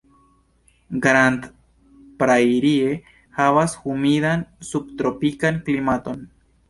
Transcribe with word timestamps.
Grand 1.03 1.43
Prairie 2.23 2.95
havas 3.41 3.77
humidan 3.83 4.47
subtropikan 4.71 5.61
klimaton. 5.69 6.27